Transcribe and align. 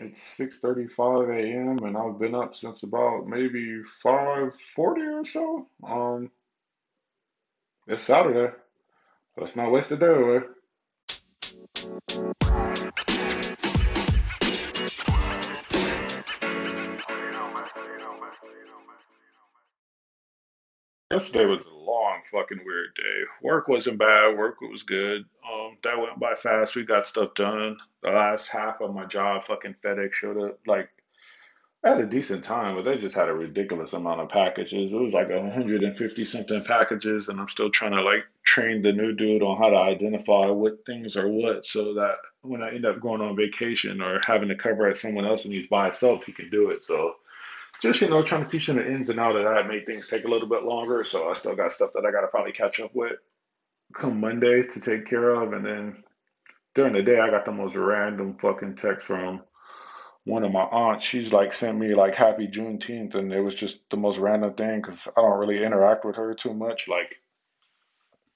It's 0.00 0.20
6:35 0.40 1.30
a.m. 1.36 1.78
and 1.86 1.96
I've 1.98 2.18
been 2.18 2.34
up 2.34 2.54
since 2.54 2.84
about 2.84 3.28
maybe 3.28 3.82
5:40 4.04 5.20
or 5.20 5.24
so. 5.26 5.68
Um, 5.86 6.30
it's 7.86 8.02
Saturday. 8.02 8.54
Let's 9.36 9.56
not 9.56 9.72
waste 9.72 9.90
the 9.90 9.98
day 9.98 10.06
away. 10.06 10.40
Yesterday 21.10 21.46
was 21.46 21.64
a 21.64 21.70
long 21.70 22.20
fucking 22.30 22.60
weird 22.64 22.94
day. 22.94 23.24
Work 23.42 23.66
wasn't 23.66 23.98
bad. 23.98 24.38
Work 24.38 24.60
was 24.60 24.84
good. 24.84 25.24
Um, 25.44 25.76
that 25.82 25.98
went 25.98 26.20
by 26.20 26.36
fast. 26.36 26.76
We 26.76 26.84
got 26.84 27.08
stuff 27.08 27.34
done. 27.34 27.78
The 28.02 28.10
last 28.10 28.46
half 28.46 28.80
of 28.80 28.94
my 28.94 29.06
job, 29.06 29.42
fucking 29.42 29.74
FedEx 29.82 30.12
showed 30.12 30.40
up 30.40 30.60
like 30.68 30.88
I 31.82 31.88
had 31.88 32.00
a 32.00 32.06
decent 32.06 32.44
time, 32.44 32.76
but 32.76 32.84
they 32.84 32.96
just 32.96 33.16
had 33.16 33.28
a 33.28 33.34
ridiculous 33.34 33.92
amount 33.92 34.20
of 34.20 34.28
packages. 34.28 34.92
It 34.92 35.00
was 35.00 35.12
like 35.12 35.30
150 35.30 36.24
something 36.26 36.62
packages, 36.62 37.28
and 37.28 37.40
I'm 37.40 37.48
still 37.48 37.70
trying 37.70 37.92
to 37.92 38.02
like 38.02 38.26
train 38.44 38.82
the 38.82 38.92
new 38.92 39.12
dude 39.12 39.42
on 39.42 39.56
how 39.56 39.70
to 39.70 39.78
identify 39.78 40.46
what 40.48 40.84
things 40.86 41.16
are 41.16 41.26
what 41.26 41.66
so 41.66 41.94
that 41.94 42.18
when 42.42 42.62
I 42.62 42.70
end 42.70 42.84
up 42.84 43.00
going 43.00 43.20
on 43.20 43.34
vacation 43.34 44.00
or 44.00 44.20
having 44.20 44.50
to 44.50 44.56
cover 44.56 44.86
at 44.86 44.96
someone 44.96 45.26
else 45.26 45.44
and 45.44 45.54
he's 45.54 45.66
by 45.66 45.86
himself, 45.86 46.26
he 46.26 46.32
can 46.32 46.50
do 46.50 46.70
it. 46.70 46.84
So 46.84 47.16
just, 47.80 48.00
you 48.02 48.10
know, 48.10 48.22
trying 48.22 48.44
to 48.44 48.50
teach 48.50 48.66
them 48.66 48.76
the 48.76 48.86
ins 48.86 49.08
and 49.08 49.20
outs 49.20 49.36
of 49.36 49.44
that 49.44 49.68
made 49.68 49.86
things 49.86 50.08
take 50.08 50.24
a 50.24 50.28
little 50.28 50.48
bit 50.48 50.64
longer. 50.64 51.04
So 51.04 51.28
I 51.28 51.34
still 51.34 51.56
got 51.56 51.72
stuff 51.72 51.90
that 51.94 52.04
I 52.06 52.10
got 52.10 52.22
to 52.22 52.28
probably 52.28 52.52
catch 52.52 52.80
up 52.80 52.94
with 52.94 53.18
come 53.94 54.20
Monday 54.20 54.62
to 54.62 54.80
take 54.80 55.06
care 55.06 55.30
of. 55.30 55.52
And 55.52 55.64
then 55.64 56.04
during 56.74 56.92
the 56.92 57.02
day, 57.02 57.18
I 57.18 57.30
got 57.30 57.44
the 57.44 57.52
most 57.52 57.76
random 57.76 58.36
fucking 58.38 58.76
text 58.76 59.06
from 59.06 59.42
one 60.24 60.44
of 60.44 60.52
my 60.52 60.62
aunts, 60.62 61.04
she's 61.04 61.32
like 61.32 61.52
sent 61.52 61.78
me 61.78 61.94
like 61.94 62.14
happy 62.14 62.46
Juneteenth, 62.46 63.14
and 63.14 63.32
it 63.32 63.40
was 63.40 63.54
just 63.54 63.88
the 63.90 63.96
most 63.96 64.18
random 64.18 64.54
thing 64.54 64.80
because 64.80 65.08
I 65.16 65.20
don't 65.20 65.38
really 65.38 65.64
interact 65.64 66.04
with 66.04 66.16
her 66.16 66.34
too 66.34 66.54
much, 66.54 66.88
like 66.88 67.16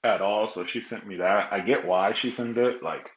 at 0.03 0.21
all. 0.21 0.47
So 0.47 0.65
she 0.65 0.81
sent 0.81 1.05
me 1.05 1.17
that. 1.17 1.53
I 1.53 1.59
get 1.61 1.85
why 1.85 2.13
she 2.13 2.31
sent 2.31 2.57
it. 2.57 2.81
Like 2.81 3.11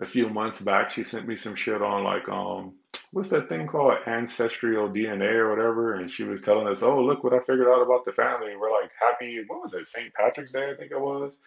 a 0.00 0.06
few 0.06 0.28
months 0.28 0.60
back, 0.60 0.90
she 0.90 1.04
sent 1.04 1.26
me 1.28 1.36
some 1.36 1.54
shit 1.54 1.82
on 1.82 2.04
like 2.04 2.28
um 2.28 2.74
what's 3.12 3.30
that 3.30 3.48
thing 3.48 3.66
called 3.66 3.98
ancestral 4.06 4.88
DNA 4.88 5.32
or 5.34 5.50
whatever, 5.50 5.94
and 5.94 6.10
she 6.10 6.24
was 6.24 6.42
telling 6.42 6.66
us, 6.66 6.82
oh 6.82 7.02
look 7.02 7.22
what 7.22 7.34
I 7.34 7.40
figured 7.40 7.68
out 7.68 7.82
about 7.82 8.04
the 8.04 8.12
family. 8.12 8.52
And 8.52 8.60
we're 8.60 8.72
like 8.72 8.90
happy. 9.00 9.44
What 9.46 9.60
was 9.62 9.74
it? 9.74 9.86
St. 9.86 10.12
Patrick's 10.14 10.52
Day, 10.52 10.70
I 10.70 10.74
think 10.74 10.92
it 10.92 11.00
was. 11.00 11.40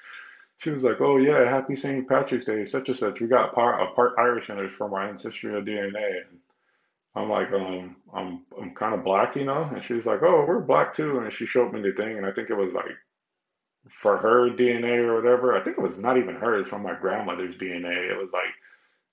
She 0.58 0.70
was 0.70 0.84
like, 0.84 1.02
"Oh 1.02 1.18
yeah, 1.18 1.50
happy 1.50 1.76
St. 1.76 2.08
Patrick's 2.08 2.46
Day, 2.46 2.66
such 2.66 2.88
and 2.90 2.98
such. 2.98 3.20
We 3.20 3.28
got 3.28 3.54
part 3.54 3.82
a 3.82 3.94
part 3.94 4.16
Irish 4.18 4.50
in 4.50 4.64
us 4.64 4.72
from 4.72 4.94
our 4.94 5.10
ancestral 5.10 5.62
DNA." 5.62 6.22
And 6.22 6.40
I'm 7.16 7.30
like, 7.30 7.52
um, 7.52 7.96
I'm 8.14 8.46
I'm 8.60 8.74
kind 8.74 8.94
of 8.94 9.04
black, 9.04 9.36
you 9.36 9.46
know, 9.46 9.64
and 9.64 9.84
she's 9.84 10.06
like, 10.06 10.22
oh, 10.24 10.46
we're 10.48 10.62
black 10.62 10.94
too, 10.94 11.20
and 11.20 11.32
she 11.32 11.46
showed 11.46 11.74
me 11.74 11.82
the 11.82 11.92
thing, 11.94 12.18
and 12.18 12.26
I 12.26 12.32
think 12.32 12.50
it 12.50 12.58
was 12.58 12.74
like 12.74 12.96
for 13.90 14.18
her 14.18 14.50
DNA 14.50 15.00
or 15.00 15.16
whatever. 15.16 15.56
I 15.56 15.64
think 15.64 15.78
it 15.78 15.82
was 15.82 16.00
not 16.00 16.18
even 16.18 16.36
hers, 16.36 16.68
from 16.68 16.84
my 16.84 16.96
grandmother's 16.96 17.58
DNA. 17.58 18.12
It 18.12 18.18
was 18.18 18.32
like 18.32 18.54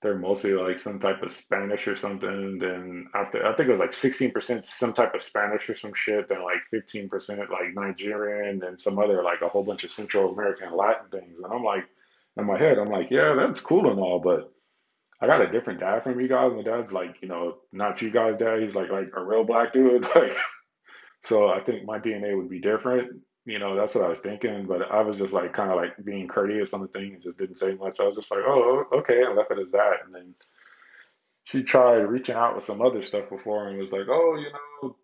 they're 0.01 0.17
mostly 0.17 0.53
like 0.53 0.77
some 0.77 0.99
type 0.99 1.23
of 1.23 1.31
Spanish 1.31 1.87
or 1.87 1.95
something. 1.95 2.57
Then 2.59 3.07
after, 3.15 3.45
I 3.45 3.55
think 3.55 3.69
it 3.69 3.71
was 3.71 3.79
like 3.79 3.91
16% 3.91 4.65
some 4.65 4.93
type 4.93 5.15
of 5.15 5.21
Spanish 5.21 5.69
or 5.69 5.75
some 5.75 5.93
shit, 5.93 6.27
then 6.27 6.43
like 6.43 6.61
15% 6.73 7.09
like 7.49 7.73
Nigerian, 7.73 8.63
and 8.63 8.79
some 8.79 8.99
other 8.99 9.23
like 9.23 9.41
a 9.41 9.47
whole 9.47 9.63
bunch 9.63 9.83
of 9.83 9.91
Central 9.91 10.33
American 10.33 10.75
Latin 10.75 11.09
things. 11.09 11.39
And 11.39 11.51
I'm 11.51 11.63
like, 11.63 11.85
in 12.35 12.45
my 12.45 12.57
head, 12.57 12.79
I'm 12.79 12.89
like, 12.89 13.11
yeah, 13.11 13.33
that's 13.33 13.61
cool 13.61 13.89
and 13.89 13.99
all, 13.99 14.19
but 14.19 14.51
I 15.21 15.27
got 15.27 15.41
a 15.41 15.51
different 15.51 15.79
dad 15.79 16.03
from 16.03 16.19
you 16.19 16.27
guys. 16.27 16.51
My 16.51 16.63
dad's 16.63 16.91
like, 16.91 17.21
you 17.21 17.29
know, 17.29 17.59
not 17.71 18.01
you 18.01 18.11
guys' 18.11 18.37
dad. 18.37 18.61
He's 18.61 18.75
like 18.75 18.89
like 18.89 19.11
a 19.15 19.23
real 19.23 19.45
black 19.45 19.71
dude. 19.71 20.05
Like, 20.15 20.33
so 21.21 21.47
I 21.47 21.61
think 21.61 21.85
my 21.85 21.99
DNA 21.99 22.35
would 22.35 22.49
be 22.49 22.59
different. 22.59 23.21
You 23.45 23.59
know, 23.59 23.75
that's 23.75 23.95
what 23.95 24.05
I 24.05 24.09
was 24.09 24.19
thinking. 24.19 24.65
But 24.65 24.91
I 24.91 25.01
was 25.01 25.17
just 25.17 25.33
like 25.33 25.53
kind 25.53 25.69
of 25.71 25.77
like 25.77 25.93
being 26.03 26.27
courteous 26.27 26.73
on 26.73 26.81
the 26.81 26.87
thing 26.87 27.13
and 27.15 27.23
just 27.23 27.37
didn't 27.37 27.57
say 27.57 27.75
much. 27.75 27.99
I 27.99 28.05
was 28.05 28.15
just 28.15 28.31
like, 28.31 28.43
oh, 28.45 28.85
okay, 28.93 29.23
and 29.23 29.35
left 29.35 29.51
it 29.51 29.59
as 29.59 29.71
that. 29.71 30.05
And 30.05 30.13
then 30.15 30.35
she 31.43 31.63
tried 31.63 31.97
reaching 31.97 32.35
out 32.35 32.55
with 32.55 32.63
some 32.63 32.81
other 32.81 33.01
stuff 33.01 33.29
before 33.29 33.67
and 33.67 33.77
was 33.77 33.91
like, 33.91 34.07
oh, 34.09 34.37
you 34.37 34.51
know, 34.51 34.95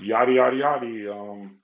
yada 0.00 0.32
yada 0.32 0.56
yada. 0.56 1.14
Um, 1.14 1.56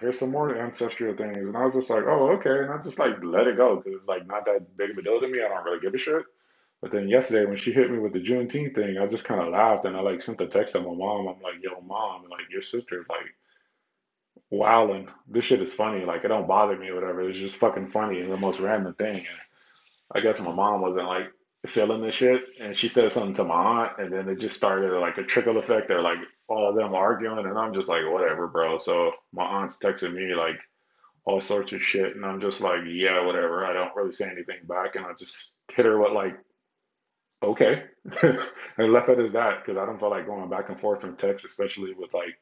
here's 0.00 0.18
some 0.18 0.30
more 0.30 0.56
ancestral 0.56 1.16
things. 1.16 1.36
And 1.38 1.56
I 1.56 1.64
was 1.64 1.74
just 1.74 1.90
like, 1.90 2.04
oh, 2.06 2.32
okay. 2.32 2.58
And 2.64 2.72
I 2.72 2.82
just 2.82 2.98
like 2.98 3.22
let 3.22 3.46
it 3.46 3.56
go 3.56 3.76
because 3.76 3.94
it's 4.00 4.08
like 4.08 4.26
not 4.26 4.46
that 4.46 4.76
big 4.76 4.90
of 4.90 4.98
a 4.98 5.02
deal 5.02 5.20
to 5.20 5.28
me. 5.28 5.42
I 5.42 5.48
don't 5.48 5.64
really 5.64 5.80
give 5.80 5.94
a 5.94 5.98
shit. 5.98 6.24
But 6.80 6.90
then 6.92 7.08
yesterday 7.08 7.46
when 7.46 7.56
she 7.56 7.72
hit 7.72 7.90
me 7.90 7.98
with 7.98 8.12
the 8.12 8.20
Juneteenth 8.20 8.74
thing, 8.74 8.98
I 8.98 9.06
just 9.06 9.24
kind 9.24 9.40
of 9.40 9.48
laughed 9.52 9.86
and 9.86 9.96
I 9.96 10.00
like 10.00 10.20
sent 10.20 10.40
a 10.40 10.48
text 10.48 10.74
to 10.74 10.80
my 10.80 10.94
mom. 10.94 11.28
I'm 11.28 11.40
like, 11.42 11.62
yo, 11.62 11.80
mom, 11.80 12.24
like 12.30 12.50
your 12.50 12.62
sister's 12.62 13.06
like 13.08 13.34
wilding. 14.52 15.08
This 15.26 15.46
shit 15.46 15.62
is 15.62 15.74
funny. 15.74 16.04
Like 16.04 16.24
it 16.24 16.28
don't 16.28 16.46
bother 16.46 16.76
me 16.76 16.88
or 16.88 16.94
whatever. 16.94 17.22
It's 17.22 17.38
just 17.38 17.56
fucking 17.56 17.88
funny 17.88 18.20
and 18.20 18.30
the 18.30 18.36
most 18.36 18.60
random 18.60 18.94
thing. 18.94 19.16
And 19.16 19.40
I 20.14 20.20
guess 20.20 20.40
my 20.40 20.52
mom 20.52 20.82
wasn't 20.82 21.08
like 21.08 21.32
feeling 21.66 22.02
this 22.02 22.14
shit, 22.14 22.42
and 22.60 22.76
she 22.76 22.88
said 22.88 23.10
something 23.12 23.34
to 23.34 23.44
my 23.44 23.54
aunt, 23.54 23.92
and 23.98 24.12
then 24.12 24.28
it 24.28 24.40
just 24.40 24.56
started 24.56 24.92
like 24.98 25.16
a 25.18 25.22
trickle 25.22 25.56
effect. 25.56 25.88
They're 25.88 26.02
like 26.02 26.18
all 26.48 26.68
of 26.68 26.76
them 26.76 26.94
arguing, 26.94 27.46
and 27.46 27.58
I'm 27.58 27.72
just 27.72 27.88
like, 27.88 28.02
whatever, 28.04 28.46
bro. 28.46 28.78
So 28.78 29.12
my 29.32 29.44
aunt's 29.44 29.78
texting 29.78 30.12
me 30.12 30.34
like 30.34 30.58
all 31.24 31.40
sorts 31.40 31.72
of 31.72 31.82
shit, 31.82 32.14
and 32.14 32.24
I'm 32.26 32.40
just 32.40 32.60
like, 32.60 32.80
yeah, 32.86 33.24
whatever. 33.24 33.64
I 33.64 33.72
don't 33.72 33.96
really 33.96 34.12
say 34.12 34.26
anything 34.26 34.58
back, 34.68 34.96
and 34.96 35.06
I 35.06 35.12
just 35.18 35.54
hit 35.72 35.86
her 35.86 35.98
with 35.98 36.12
like 36.12 36.36
okay. 37.42 37.84
and 38.22 38.92
left 38.92 39.08
it 39.08 39.18
as 39.18 39.32
that 39.32 39.64
because 39.64 39.80
I 39.80 39.86
don't 39.86 39.98
feel 39.98 40.10
like 40.10 40.26
going 40.26 40.50
back 40.50 40.68
and 40.68 40.78
forth 40.78 41.00
from 41.00 41.16
text, 41.16 41.44
especially 41.44 41.94
with 41.94 42.12
like 42.12 42.38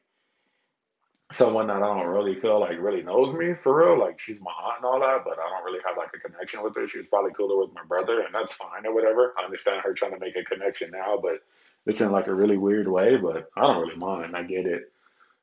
someone 1.31 1.67
that 1.67 1.77
I 1.77 1.79
don't 1.79 2.07
really 2.07 2.35
feel 2.35 2.59
like 2.59 2.79
really 2.79 3.03
knows 3.03 3.33
me 3.33 3.53
for 3.53 3.75
real. 3.75 3.99
Like 3.99 4.19
she's 4.19 4.41
my 4.43 4.51
aunt 4.51 4.77
and 4.77 4.85
all 4.85 4.99
that, 4.99 5.23
but 5.23 5.39
I 5.39 5.49
don't 5.49 5.65
really 5.65 5.79
have 5.85 5.97
like 5.97 6.11
a 6.13 6.19
connection 6.19 6.63
with 6.63 6.75
her. 6.75 6.87
She 6.87 6.99
was 6.99 7.07
probably 7.07 7.33
cooler 7.33 7.57
with 7.57 7.73
my 7.73 7.83
brother, 7.83 8.21
and 8.21 8.33
that's 8.33 8.53
fine 8.53 8.85
or 8.85 8.93
whatever. 8.93 9.33
I 9.37 9.45
understand 9.45 9.81
her 9.83 9.93
trying 9.93 10.13
to 10.13 10.19
make 10.19 10.35
a 10.35 10.43
connection 10.43 10.91
now, 10.91 11.19
but 11.21 11.39
it's 11.85 12.01
in 12.01 12.11
like 12.11 12.27
a 12.27 12.35
really 12.35 12.57
weird 12.57 12.87
way. 12.87 13.17
But 13.17 13.49
I 13.55 13.61
don't 13.61 13.81
really 13.81 13.97
mind. 13.97 14.35
I 14.35 14.43
get 14.43 14.65
it. 14.65 14.91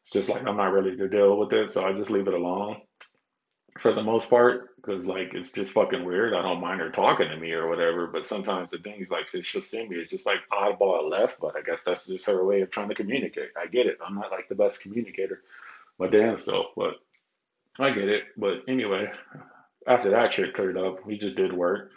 It's 0.03 0.13
just 0.13 0.29
like 0.29 0.47
I'm 0.47 0.57
not 0.57 0.73
really 0.73 0.97
to 0.97 1.09
deal 1.09 1.37
with 1.37 1.53
it, 1.53 1.71
so 1.71 1.85
I 1.85 1.93
just 1.93 2.11
leave 2.11 2.29
it 2.29 2.35
alone 2.35 2.81
for 3.79 3.93
the 3.93 4.03
most 4.03 4.29
part 4.29 4.75
because 4.77 5.07
like 5.07 5.35
it's 5.35 5.51
just 5.51 5.73
fucking 5.73 6.05
weird. 6.05 6.35
I 6.35 6.43
don't 6.43 6.61
mind 6.61 6.81
her 6.81 6.91
talking 6.91 7.29
to 7.29 7.37
me 7.37 7.53
or 7.53 7.69
whatever, 7.69 8.07
but 8.07 8.27
sometimes 8.27 8.73
the 8.73 8.79
things 8.79 9.09
like 9.09 9.29
she'll 9.29 9.63
send 9.63 9.91
me 9.91 9.97
it's 9.97 10.11
just 10.11 10.27
like 10.27 10.41
oddball 10.53 11.11
left. 11.11 11.41
But 11.41 11.57
I 11.57 11.63
guess 11.63 11.85
that's 11.85 12.07
just 12.07 12.27
her 12.27 12.45
way 12.45 12.61
of 12.63 12.71
trying 12.71 12.89
to 12.89 12.95
communicate. 12.95 13.51
I 13.57 13.67
get 13.67 13.87
it. 13.87 13.99
I'm 14.05 14.17
not 14.17 14.31
like 14.31 14.49
the 14.49 14.55
best 14.55 14.83
communicator, 14.83 15.43
my 15.99 16.07
damn 16.09 16.39
self, 16.39 16.67
but 16.77 16.95
I 17.79 17.91
get 17.91 18.09
it. 18.09 18.25
But 18.37 18.65
anyway, 18.69 19.11
after 19.87 20.11
that 20.11 20.33
shit 20.33 20.55
cleared 20.55 20.77
up, 20.77 21.07
we 21.07 21.19
just 21.19 21.37
did 21.37 21.53
work. 21.53 21.91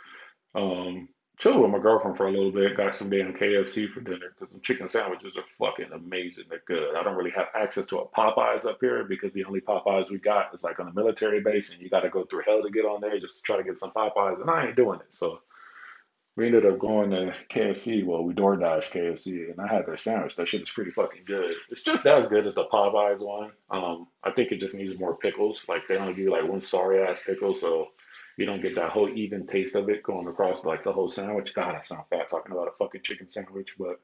Um, 0.56 1.10
chilled 1.38 1.60
with 1.62 1.72
my 1.72 1.80
girlfriend 1.80 2.18
for 2.18 2.28
a 2.28 2.32
little 2.32 2.52
bit. 2.52 2.78
Got 2.78 2.94
some 2.94 3.10
damn 3.10 3.34
KFC 3.34 3.90
for 3.92 4.02
dinner 4.02 4.34
because 4.38 4.54
the 4.54 4.60
chicken 4.60 4.88
sandwiches 4.88 5.38
are 5.38 5.44
fucking 5.58 5.92
amazing. 5.92 6.46
They're 6.50 6.62
good. 6.68 6.96
I 6.96 7.04
don't 7.04 7.16
really 7.16 7.32
have 7.32 7.48
access 7.56 7.88
to 7.88 8.00
a 8.00 8.08
Popeyes 8.08 8.66
up 8.66 8.78
here 8.80 9.04
because 9.04 9.34
the 9.34 9.46
only 9.46 9.62
Popeyes 9.62 10.12
we 10.12 10.20
got 10.20 10.54
is 10.54 10.64
like 10.64 10.80
on 10.80 10.88
a 10.88 10.94
military 10.94 11.42
base, 11.42 11.74
and 11.74 11.82
you 11.82 11.90
got 11.90 12.02
to 12.02 12.10
go 12.10 12.26
through 12.26 12.44
hell 12.46 12.62
to 12.62 12.70
get 12.70 12.86
on 12.86 13.02
there 13.02 13.20
just 13.20 13.38
to 13.38 13.44
try 13.44 13.58
to 13.58 13.64
get 13.64 13.80
some 13.80 13.92
Popeyes, 13.92 14.40
and 14.40 14.50
I 14.50 14.68
ain't 14.68 14.76
doing 14.76 15.00
it. 15.00 15.08
So 15.10 15.42
we 16.36 16.46
ended 16.46 16.66
up 16.66 16.80
going 16.80 17.12
to 17.12 17.36
KFC. 17.50 18.06
Well, 18.06 18.24
we 18.24 18.34
DoorDash 18.34 18.92
KFC, 18.92 19.52
and 19.52 19.60
I 19.60 19.68
had 19.68 19.86
their 19.86 19.98
sandwich. 19.98 20.36
That 20.38 20.48
shit 20.48 20.62
is 20.62 20.72
pretty 20.72 20.92
fucking 20.92 21.24
good. 21.26 21.54
It's 21.70 21.84
just 21.84 22.06
as 22.06 22.30
good 22.30 22.48
as 22.48 22.56
the 22.56 22.66
Popeyes 22.66 23.26
one. 23.26 23.52
Um, 23.70 24.08
I 24.24 24.32
think 24.32 24.52
it 24.52 24.62
just 24.62 24.76
needs 24.76 25.00
more 25.00 25.18
pickles. 25.18 25.68
Like 25.68 25.88
they 25.88 25.98
only 25.98 26.14
give 26.14 26.26
you 26.26 26.32
like 26.32 26.48
one 26.48 26.62
sorry 26.62 27.02
ass 27.04 27.24
pickle, 27.26 27.56
so 27.56 27.90
you 28.38 28.46
don't 28.46 28.62
get 28.62 28.76
that 28.76 28.92
whole 28.92 29.10
even 29.10 29.46
taste 29.46 29.76
of 29.76 29.90
it 29.90 30.04
going 30.04 30.28
across 30.28 30.64
like 30.64 30.84
the 30.84 30.94
whole 30.94 31.10
sandwich. 31.10 31.54
God, 31.54 31.76
I 31.76 31.82
sound 31.82 32.06
fat 32.10 32.30
talking 32.30 32.54
about 32.54 32.70
a 32.70 32.78
fucking 32.78 33.02
chicken 33.04 33.30
sandwich, 33.30 33.76
but 33.78 34.00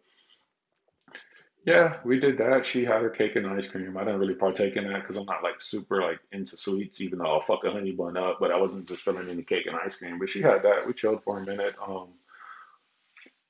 yeah, 1.68 1.98
we 2.06 2.18
did 2.20 2.38
that. 2.38 2.66
She 2.66 2.86
had 2.86 3.02
her 3.02 3.10
cake 3.10 3.36
and 3.36 3.46
ice 3.46 3.68
cream. 3.68 3.98
I 3.98 4.06
didn't 4.06 4.22
really 4.22 4.36
partake 4.36 4.78
in 4.78 4.88
that 4.88 5.02
because 5.02 5.18
I'm 5.18 5.26
not 5.26 5.44
like 5.44 5.60
super 5.60 6.02
like 6.02 6.20
into 6.32 6.56
sweets, 6.56 7.02
even 7.02 7.20
though 7.20 7.26
I'll 7.26 7.42
fuck 7.42 7.66
a 7.66 7.72
honey 7.72 7.92
bun 7.92 8.16
up. 8.16 8.38
But 8.40 8.52
I 8.52 8.58
wasn't 8.58 8.88
just 8.88 9.04
feeling 9.04 9.30
any 9.30 9.44
cake 9.44 9.66
and 9.66 9.76
ice 9.76 9.98
cream. 9.98 10.18
But 10.18 10.30
she 10.30 10.42
had 10.42 10.64
that. 10.64 10.88
We 10.88 10.94
chilled 10.94 11.24
for 11.26 11.38
a 11.38 11.46
minute. 11.46 11.76
Um, 11.86 12.14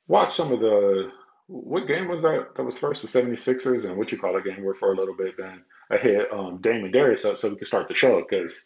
watched 0.07 0.33
some 0.33 0.51
of 0.51 0.59
the 0.59 1.12
what 1.48 1.88
game 1.88 2.09
was 2.09 2.21
that? 2.21 2.56
That 2.56 2.63
was 2.63 2.77
first 2.77 3.01
the 3.01 3.07
76ers 3.07 3.86
and 3.86 3.98
what 3.98 4.12
you 4.12 4.18
call 4.18 4.38
it 4.38 4.44
game 4.44 4.63
were 4.63 4.74
for 4.74 4.92
a 4.92 4.98
little 4.98 5.15
bit. 5.15 5.38
Then 5.38 5.63
I 5.89 5.98
hit 5.98 6.31
um, 6.31 6.57
Dame 6.57 6.83
and 6.83 6.94
Darius 6.94 7.25
up 7.25 7.38
so 7.38 7.50
we 7.50 7.56
could 7.56 7.68
start 7.68 7.88
the 7.88 7.94
show 7.94 8.21
because 8.21 8.62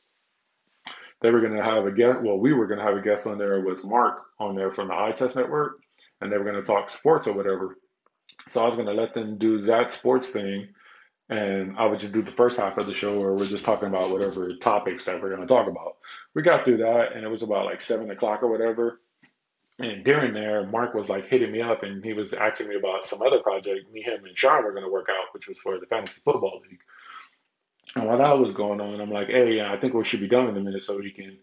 they 1.22 1.30
were 1.30 1.42
going 1.42 1.56
to 1.56 1.64
have 1.64 1.86
a 1.86 1.92
guest. 1.92 2.22
Well, 2.24 2.40
we 2.40 2.54
were 2.54 2.66
going 2.66 2.80
to 2.80 2.86
have 2.86 2.98
a 2.98 3.02
guest 3.02 3.28
on 3.28 3.38
there 3.38 3.62
with 3.62 3.84
Mark 3.84 4.24
on 4.40 4.56
there 4.56 4.72
from 4.72 4.88
the 4.88 4.96
Eye 4.96 5.14
Test 5.16 5.36
Network, 5.36 5.80
and 6.20 6.32
they 6.32 6.38
were 6.38 6.44
going 6.44 6.56
to 6.56 6.64
talk 6.64 6.90
sports 6.90 7.28
or 7.28 7.34
whatever. 7.34 7.78
So 8.50 8.64
I 8.64 8.66
was 8.66 8.76
going 8.76 8.88
to 8.88 8.94
let 8.94 9.14
them 9.14 9.38
do 9.38 9.62
that 9.64 9.92
sports 9.92 10.32
thing, 10.32 10.70
and 11.30 11.78
I 11.78 11.86
would 11.86 12.00
just 12.00 12.14
do 12.14 12.24
the 12.24 12.32
first 12.32 12.60
half 12.60 12.80
of 12.80 12.88
the 12.88 12.96
show 12.96 13.20
where 13.20 13.34
we're 13.34 13.46
just 13.46 13.66
talking 13.66 13.90
about 13.90 14.12
whatever 14.12 14.56
topics 14.56 15.06
that 15.06 15.22
we're 15.22 15.36
going 15.36 15.48
to 15.48 15.54
talk 15.54 15.68
about. 15.68 15.98
We 16.34 16.42
got 16.42 16.66
through 16.66 16.78
that, 16.78 17.14
and 17.14 17.24
it 17.24 17.30
was 17.30 17.44
about 17.44 17.66
like 17.66 17.82
seven 17.82 18.10
o'clock 18.10 18.42
or 18.42 18.50
whatever. 18.50 19.00
And 19.84 20.04
during 20.04 20.34
there, 20.34 20.66
Mark 20.66 20.94
was 20.94 21.10
like 21.10 21.28
hitting 21.28 21.52
me 21.52 21.62
up 21.62 21.84
and 21.84 22.04
he 22.04 22.14
was 22.14 22.34
asking 22.34 22.68
me 22.68 22.76
about 22.76 23.06
some 23.06 23.22
other 23.22 23.40
project 23.40 23.92
me, 23.92 24.02
him, 24.02 24.26
and 24.26 24.38
Sean 24.38 24.64
were 24.64 24.72
going 24.72 24.84
to 24.84 24.92
work 24.92 25.08
out, 25.10 25.34
which 25.34 25.48
was 25.48 25.60
for 25.60 25.80
the 25.80 25.86
fantasy 25.86 26.22
football 26.24 26.62
league. 26.70 26.80
And 27.96 28.08
while 28.08 28.18
that 28.18 28.40
was 28.40 28.54
going 28.54 28.80
on, 28.80 29.02
I'm 29.02 29.12
like, 29.12 29.28
hey, 29.28 29.62
I 29.62 29.78
think 29.78 29.94
we 29.94 30.04
should 30.04 30.20
be 30.20 30.28
done 30.28 30.48
in 30.48 30.58
a 30.58 30.60
minute 30.60 30.84
so 30.84 30.98
we 30.98 31.12
can 31.12 31.38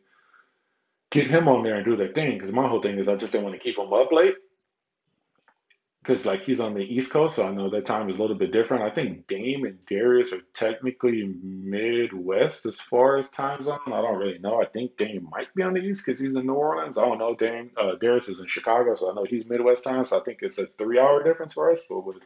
get 1.10 1.28
him 1.28 1.48
on 1.48 1.62
there 1.62 1.76
and 1.76 1.84
do 1.84 1.96
their 1.96 2.12
thing. 2.12 2.34
Because 2.38 2.52
my 2.52 2.68
whole 2.68 2.80
thing 2.80 2.98
is 2.98 3.08
I 3.08 3.16
just 3.16 3.32
didn't 3.32 3.44
want 3.44 3.56
to 3.56 3.62
keep 3.62 3.78
him 3.78 3.92
up 3.92 4.12
late 4.12 4.36
because 6.08 6.24
like 6.24 6.42
he's 6.42 6.60
on 6.60 6.72
the 6.72 6.80
East 6.80 7.12
Coast, 7.12 7.36
so 7.36 7.46
I 7.46 7.50
know 7.50 7.68
that 7.68 7.84
time 7.84 8.08
is 8.08 8.16
a 8.16 8.20
little 8.22 8.34
bit 8.34 8.50
different. 8.50 8.82
I 8.82 8.88
think 8.94 9.26
Dame 9.26 9.66
and 9.66 9.84
Darius 9.84 10.32
are 10.32 10.40
technically 10.54 11.22
Midwest 11.42 12.64
as 12.64 12.80
far 12.80 13.18
as 13.18 13.28
time 13.28 13.62
zone. 13.62 13.80
I 13.88 14.00
don't 14.00 14.16
really 14.16 14.38
know. 14.38 14.58
I 14.58 14.64
think 14.64 14.96
Dame 14.96 15.28
might 15.30 15.54
be 15.54 15.62
on 15.62 15.74
the 15.74 15.82
East 15.82 16.06
because 16.06 16.18
he's 16.18 16.34
in 16.34 16.46
New 16.46 16.54
Orleans. 16.54 16.96
I 16.96 17.04
don't 17.04 17.18
know. 17.18 17.34
Dame 17.34 17.72
uh, 17.76 17.96
Darius 17.96 18.30
is 18.30 18.40
in 18.40 18.46
Chicago, 18.46 18.94
so 18.94 19.10
I 19.10 19.14
know 19.14 19.26
he's 19.28 19.46
Midwest 19.46 19.84
time. 19.84 20.06
So 20.06 20.18
I 20.18 20.24
think 20.24 20.38
it's 20.40 20.58
a 20.58 20.66
three-hour 20.66 21.24
difference 21.24 21.52
for 21.52 21.70
us. 21.70 21.82
But 21.86 22.06
with 22.06 22.16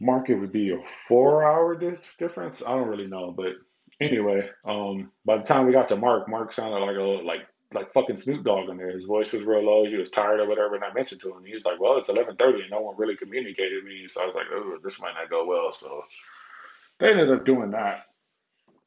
Mark, 0.00 0.28
it 0.28 0.34
would 0.34 0.50
be 0.50 0.72
a 0.72 0.82
four-hour 0.82 1.76
di- 1.76 2.00
difference. 2.18 2.64
I 2.66 2.70
don't 2.70 2.88
really 2.88 3.06
know, 3.06 3.30
but 3.30 3.52
anyway, 4.00 4.50
um, 4.64 5.12
by 5.24 5.36
the 5.36 5.44
time 5.44 5.66
we 5.66 5.72
got 5.72 5.88
to 5.90 5.96
Mark, 5.96 6.28
Mark 6.28 6.52
sounded 6.52 6.84
like 6.84 6.96
a 6.96 7.24
like 7.24 7.46
like 7.74 7.92
fucking 7.92 8.16
Snoop 8.16 8.44
Dogg 8.44 8.68
in 8.68 8.76
there. 8.76 8.92
His 8.92 9.04
voice 9.04 9.32
was 9.32 9.42
real 9.42 9.62
low. 9.62 9.84
He 9.84 9.96
was 9.96 10.10
tired 10.10 10.40
or 10.40 10.48
whatever. 10.48 10.74
And 10.74 10.84
I 10.84 10.92
mentioned 10.92 11.20
to 11.22 11.36
him, 11.36 11.44
he 11.44 11.54
was 11.54 11.64
like, 11.64 11.80
"Well, 11.80 11.98
it's 11.98 12.08
11:30 12.08 12.62
and 12.62 12.70
no 12.70 12.80
one 12.80 12.96
really 12.96 13.16
communicated 13.16 13.82
with 13.82 13.92
me." 13.92 14.06
So 14.08 14.22
I 14.22 14.26
was 14.26 14.34
like, 14.34 14.46
"Oh, 14.52 14.78
this 14.82 15.00
might 15.00 15.14
not 15.14 15.30
go 15.30 15.46
well." 15.46 15.72
So 15.72 16.02
they 16.98 17.10
ended 17.10 17.30
up 17.30 17.44
doing 17.44 17.72
that 17.72 18.06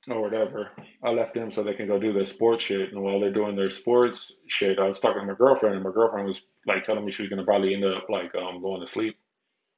or 0.07 0.21
whatever. 0.21 0.71
I 1.03 1.09
left 1.09 1.33
them 1.33 1.51
so 1.51 1.63
they 1.63 1.73
can 1.73 1.87
go 1.87 1.99
do 1.99 2.13
their 2.13 2.25
sports 2.25 2.63
shit. 2.63 2.91
And 2.91 3.01
while 3.01 3.19
they're 3.19 3.31
doing 3.31 3.55
their 3.55 3.69
sports 3.69 4.39
shit, 4.47 4.79
I 4.79 4.87
was 4.87 4.99
talking 4.99 5.21
to 5.21 5.27
my 5.27 5.33
girlfriend, 5.33 5.75
and 5.75 5.83
my 5.83 5.91
girlfriend 5.91 6.27
was 6.27 6.47
like 6.65 6.83
telling 6.83 7.05
me 7.05 7.11
she 7.11 7.23
was 7.23 7.29
gonna 7.29 7.43
probably 7.43 7.73
end 7.73 7.85
up 7.85 8.09
like 8.09 8.33
um 8.35 8.61
going 8.61 8.81
to 8.81 8.87
sleep 8.87 9.17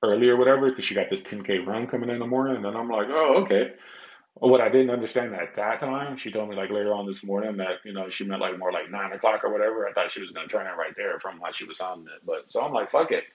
early 0.04 0.30
or 0.30 0.38
whatever 0.38 0.70
because 0.70 0.86
she 0.86 0.96
got 0.96 1.10
this 1.10 1.24
10k 1.24 1.66
run 1.66 1.88
coming 1.88 2.10
in 2.10 2.20
the 2.20 2.28
morning. 2.28 2.66
And 2.66 2.78
I'm 2.78 2.90
like, 2.90 3.08
"Oh, 3.10 3.44
okay." 3.44 3.74
What 4.36 4.62
I 4.62 4.70
didn't 4.70 4.92
understand 4.92 5.36
at 5.36 5.56
that 5.56 5.80
time, 5.80 6.16
she 6.16 6.32
told 6.32 6.50
me 6.50 6.56
like 6.56 6.70
later 6.70 6.94
on 6.94 7.06
this 7.06 7.26
morning 7.26 7.58
that 7.58 7.80
you 7.84 7.94
know 7.94 8.10
she 8.10 8.26
meant 8.26 8.42
like 8.42 8.58
more 8.58 8.72
like 8.72 8.90
nine 8.90 9.12
o'clock 9.12 9.44
or 9.44 9.52
whatever. 9.52 9.88
I 9.88 9.92
thought 9.92 10.12
she 10.12 10.22
was 10.22 10.32
gonna 10.32 10.48
turn 10.48 10.66
it 10.66 10.78
right 10.78 10.94
there 10.96 11.20
from 11.20 11.40
how 11.42 11.52
she 11.52 11.66
was 11.66 11.78
sounding 11.78 12.08
it. 12.08 12.22
But 12.26 12.50
so 12.50 12.64
I'm 12.64 12.72
like, 12.74 12.90
fuck 12.90 13.12
it. 13.12 13.26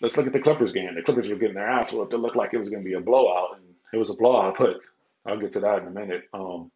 Let's 0.00 0.16
look 0.16 0.26
at 0.26 0.32
the 0.32 0.40
Clippers 0.40 0.72
game. 0.72 0.94
The 0.94 1.02
Clippers 1.02 1.28
were 1.28 1.36
getting 1.36 1.54
their 1.54 1.68
ass 1.68 1.92
whooped. 1.92 2.14
It 2.14 2.18
looked 2.18 2.36
like 2.36 2.52
it 2.52 2.58
was 2.58 2.70
gonna 2.70 2.82
be 2.82 2.94
a 2.94 3.00
blowout, 3.00 3.58
and 3.58 3.64
it 3.92 3.98
was 3.98 4.10
a 4.10 4.14
blowout. 4.14 4.56
But 5.22 5.32
I'll 5.32 5.38
get 5.38 5.52
to 5.52 5.60
that 5.60 5.82
in 5.82 5.88
a 5.88 5.90
minute. 5.90 6.24
Um, 6.32 6.72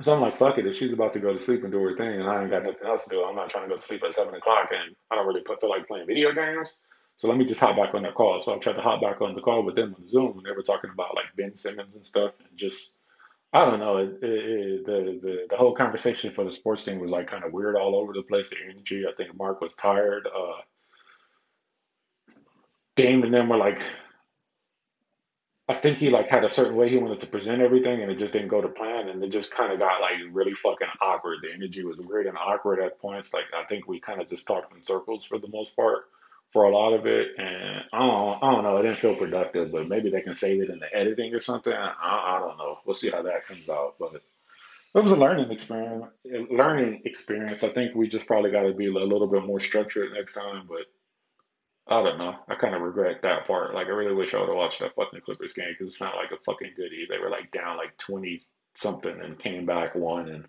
so 0.00 0.14
I'm 0.14 0.20
like, 0.20 0.36
fuck 0.36 0.58
it. 0.58 0.66
If 0.66 0.76
she's 0.76 0.92
about 0.92 1.14
to 1.14 1.20
go 1.20 1.32
to 1.32 1.38
sleep 1.38 1.62
and 1.62 1.72
do 1.72 1.82
her 1.82 1.96
thing, 1.96 2.20
and 2.20 2.28
I 2.28 2.42
ain't 2.42 2.50
got 2.50 2.64
nothing 2.64 2.86
else 2.86 3.04
to 3.04 3.10
do, 3.10 3.24
I'm 3.24 3.36
not 3.36 3.50
trying 3.50 3.64
to 3.64 3.70
go 3.70 3.80
to 3.80 3.86
sleep 3.86 4.02
at 4.04 4.12
seven 4.12 4.34
o'clock, 4.34 4.68
and 4.70 4.94
I 5.10 5.16
don't 5.16 5.26
really 5.26 5.42
put, 5.42 5.60
feel 5.60 5.70
like 5.70 5.88
playing 5.88 6.06
video 6.06 6.32
games. 6.32 6.76
So 7.18 7.28
let 7.28 7.36
me 7.36 7.44
just 7.44 7.60
hop 7.60 7.76
back 7.76 7.94
on 7.94 8.02
that 8.02 8.14
call. 8.14 8.40
So 8.40 8.54
I 8.54 8.58
tried 8.58 8.74
to 8.74 8.82
hop 8.82 9.00
back 9.00 9.20
on 9.20 9.34
the 9.34 9.40
call 9.40 9.62
with 9.62 9.76
them 9.76 9.94
on 9.98 10.08
Zoom, 10.08 10.38
and 10.38 10.46
they 10.46 10.52
were 10.52 10.62
talking 10.62 10.90
about 10.92 11.14
like 11.14 11.26
Ben 11.36 11.54
Simmons 11.54 11.94
and 11.94 12.06
stuff, 12.06 12.32
and 12.40 12.58
just 12.58 12.94
I 13.52 13.64
don't 13.64 13.80
know. 13.80 13.98
It, 13.98 14.18
it, 14.22 14.30
it, 14.30 14.86
the, 14.86 15.20
the 15.22 15.46
the 15.50 15.56
whole 15.56 15.74
conversation 15.74 16.32
for 16.32 16.44
the 16.44 16.50
sports 16.50 16.84
team 16.84 16.98
was 16.98 17.10
like 17.10 17.28
kind 17.28 17.44
of 17.44 17.52
weird 17.52 17.76
all 17.76 17.94
over 17.96 18.12
the 18.12 18.22
place. 18.22 18.50
The 18.50 18.64
energy. 18.64 19.06
I 19.06 19.12
think 19.16 19.36
Mark 19.36 19.60
was 19.60 19.74
tired. 19.74 20.26
Uh, 20.26 20.62
Dame 22.96 23.22
and 23.22 23.32
them 23.32 23.48
were 23.48 23.56
like 23.56 23.82
I 25.68 25.74
think 25.74 25.98
he 25.98 26.10
like 26.10 26.28
had 26.28 26.44
a 26.44 26.50
certain 26.50 26.76
way 26.76 26.90
he 26.90 26.98
wanted 26.98 27.20
to 27.20 27.26
present 27.28 27.62
everything, 27.62 28.02
and 28.02 28.10
it 28.10 28.18
just 28.18 28.32
didn't 28.32 28.48
go 28.48 28.60
to 28.60 28.68
plan, 28.68 29.08
and 29.08 29.22
it 29.22 29.30
just 29.30 29.54
kind 29.54 29.72
of 29.72 29.78
got 29.78 30.00
like 30.00 30.14
really 30.32 30.54
fucking 30.54 30.88
awkward. 31.00 31.38
The 31.42 31.52
energy 31.52 31.84
was 31.84 31.98
weird 31.98 32.26
and 32.26 32.36
awkward 32.36 32.80
at 32.80 33.00
points. 33.00 33.32
Like 33.32 33.44
I 33.56 33.64
think 33.64 33.86
we 33.86 34.00
kind 34.00 34.20
of 34.20 34.28
just 34.28 34.46
talked 34.46 34.74
in 34.76 34.84
circles 34.84 35.24
for 35.24 35.38
the 35.38 35.48
most 35.48 35.76
part 35.76 36.04
for 36.52 36.64
a 36.64 36.74
lot 36.74 36.92
of 36.92 37.06
it, 37.06 37.28
and 37.38 37.82
I 37.92 38.00
don't, 38.00 38.42
I 38.42 38.50
don't 38.52 38.64
know. 38.64 38.76
It 38.76 38.82
didn't 38.82 38.98
feel 38.98 39.16
productive, 39.16 39.72
but 39.72 39.88
maybe 39.88 40.10
they 40.10 40.20
can 40.20 40.36
save 40.36 40.62
it 40.62 40.70
in 40.70 40.78
the 40.78 40.94
editing 40.94 41.34
or 41.34 41.40
something. 41.40 41.72
I, 41.72 41.94
I 42.00 42.38
don't 42.40 42.58
know. 42.58 42.78
We'll 42.84 42.94
see 42.94 43.10
how 43.10 43.22
that 43.22 43.46
comes 43.46 43.68
out, 43.68 43.94
but. 43.98 44.22
It 44.94 45.02
was 45.02 45.12
a 45.12 45.16
learning 45.16 45.50
experience. 45.50 46.04
Learning 46.50 47.00
experience. 47.06 47.64
I 47.64 47.68
think 47.68 47.94
we 47.94 48.08
just 48.08 48.26
probably 48.26 48.50
got 48.50 48.64
to 48.64 48.74
be 48.74 48.88
a 48.88 48.92
little 48.92 49.26
bit 49.26 49.46
more 49.46 49.58
structured 49.58 50.12
next 50.12 50.34
time. 50.34 50.66
But 50.68 50.84
I 51.88 52.02
don't 52.02 52.18
know. 52.18 52.36
I 52.46 52.54
kind 52.56 52.74
of 52.74 52.82
regret 52.82 53.22
that 53.22 53.46
part. 53.46 53.74
Like, 53.74 53.86
I 53.86 53.90
really 53.90 54.14
wish 54.14 54.34
I 54.34 54.40
would 54.40 54.48
have 54.48 54.56
watched 54.56 54.80
that 54.80 54.94
fucking 54.94 55.22
Clippers 55.24 55.54
game 55.54 55.68
because 55.70 55.92
it's 55.92 56.00
not 56.00 56.16
like 56.16 56.30
a 56.30 56.42
fucking 56.42 56.72
goodie. 56.76 57.06
They 57.08 57.18
were 57.18 57.30
like 57.30 57.50
down 57.52 57.78
like 57.78 57.96
20 57.96 58.38
something 58.74 59.18
and 59.20 59.38
came 59.38 59.66
back 59.66 59.94
one. 59.94 60.28
And 60.28 60.44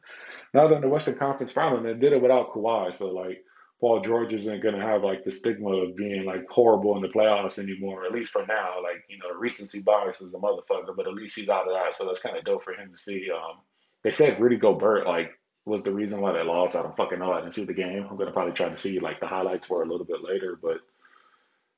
now 0.54 0.68
they're 0.68 0.76
in 0.76 0.82
the 0.82 0.90
Western 0.90 1.16
Conference 1.16 1.54
final 1.54 1.78
and 1.78 1.86
they 1.86 1.94
did 1.94 2.14
it 2.14 2.22
without 2.22 2.54
Kawhi. 2.54 2.94
So, 2.96 3.14
like, 3.14 3.44
Paul 3.84 4.00
George 4.00 4.34
isn't 4.34 4.62
going 4.62 4.76
to 4.76 4.82
have 4.82 5.04
like 5.04 5.26
the 5.26 5.32
stigma 5.32 5.72
of 5.72 5.98
being 5.98 6.24
like 6.24 6.50
horrible 6.50 6.96
in 6.96 7.02
the 7.02 7.10
playoffs 7.10 7.60
anymore, 7.60 8.06
at 8.06 8.14
least 8.14 8.32
for 8.32 8.46
now. 8.46 8.82
Like, 8.82 9.04
you 9.10 9.18
know, 9.18 9.38
recency 9.38 9.82
bias 9.82 10.22
is 10.22 10.34
a 10.34 10.38
motherfucker, 10.38 10.96
but 10.96 11.06
at 11.06 11.14
least 11.14 11.38
he's 11.38 11.50
out 11.50 11.68
of 11.68 11.74
that. 11.74 11.94
So 11.94 12.06
that's 12.06 12.22
kind 12.22 12.38
of 12.38 12.46
dope 12.46 12.64
for 12.64 12.72
him 12.72 12.92
to 12.92 12.98
see. 12.98 13.28
Um, 13.30 13.58
they 14.02 14.12
said 14.12 14.40
Rudy 14.40 14.56
Gobert, 14.56 15.06
like, 15.06 15.38
was 15.66 15.84
the 15.84 15.92
reason 15.92 16.22
why 16.22 16.32
they 16.32 16.44
lost. 16.44 16.78
I 16.78 16.82
don't 16.82 16.96
fucking 16.96 17.20
know. 17.20 17.34
I 17.34 17.42
didn't 17.42 17.56
see 17.56 17.66
the 17.66 17.74
game. 17.74 18.08
I'm 18.10 18.16
going 18.16 18.28
to 18.28 18.32
probably 18.32 18.54
try 18.54 18.70
to 18.70 18.78
see 18.78 19.02
like 19.02 19.20
the 19.20 19.28
highlights 19.28 19.68
for 19.68 19.84
a 19.84 19.86
little 19.86 20.06
bit 20.06 20.24
later, 20.24 20.58
but 20.64 20.80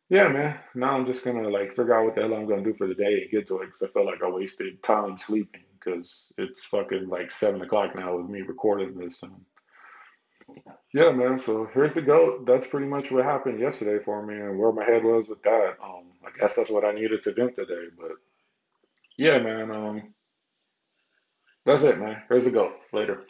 yeah, 0.08 0.28
man. 0.28 0.60
Now 0.76 0.92
I'm 0.92 1.08
just 1.08 1.26
gonna 1.26 1.50
like 1.50 1.70
figure 1.70 1.98
out 1.98 2.06
what 2.06 2.14
the 2.14 2.22
hell 2.22 2.36
I'm 2.36 2.48
gonna 2.48 2.64
do 2.64 2.76
for 2.76 2.86
the 2.86 2.94
day 2.94 3.24
and 3.24 3.32
get 3.32 3.48
to 3.48 3.62
it 3.62 3.66
because 3.66 3.82
I 3.82 3.88
feel 3.88 4.06
like 4.06 4.22
I 4.22 4.30
wasted 4.30 4.84
time 4.84 5.18
sleeping 5.18 5.64
because 5.80 6.32
it's 6.38 6.64
fucking 6.66 7.10
like 7.10 7.32
seven 7.32 7.64
o'clock 7.64 7.96
now 7.96 8.16
with 8.16 8.30
me 8.30 8.42
recording 8.42 8.96
this. 8.96 9.24
And 9.24 9.34
yeah, 10.94 11.12
man. 11.12 11.40
So 11.40 11.70
here's 11.74 11.94
the 11.94 12.02
goat. 12.02 12.46
That's 12.46 12.68
pretty 12.68 12.88
much 12.88 13.12
what 13.12 13.26
happened 13.26 13.60
yesterday 13.60 14.04
for 14.04 14.26
me 14.26 14.36
and 14.36 14.60
where 14.60 14.72
my 14.72 14.86
head 14.86 15.04
was 15.04 15.30
with 15.30 15.44
that. 15.44 15.78
Um, 15.84 16.06
I 16.26 16.30
guess 16.40 16.56
that's 16.56 16.72
what 16.72 16.86
I 16.86 16.94
needed 16.94 17.24
to 17.24 17.34
vent 17.34 17.56
today. 17.56 17.88
But 18.00 18.14
yeah, 19.18 19.40
man. 19.40 19.72
Um, 19.72 20.14
that's 21.66 21.84
it, 21.84 22.00
man. 22.00 22.24
Here's 22.30 22.46
the 22.46 22.52
goat. 22.52 22.74
Later. 22.94 23.24